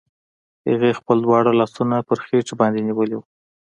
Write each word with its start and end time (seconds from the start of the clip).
هغې 0.69 0.91
خپل 0.99 1.17
دواړه 1.25 1.51
لاسونه 1.59 1.95
پر 2.07 2.17
خېټې 2.25 2.53
باندې 2.61 2.85
نيولي 2.87 3.15
وو. 3.17 3.25